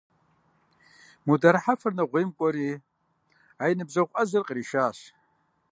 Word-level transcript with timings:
Мудар 1.25 1.55
Хьэфэр 1.63 1.93
Нэгъуейм 1.97 2.29
кӀуэри 2.37 2.67
а 3.61 3.63
и 3.71 3.73
ныбжьэгъу 3.79 4.13
Ӏэзэр 4.19 4.43
къришащ. 4.47 4.97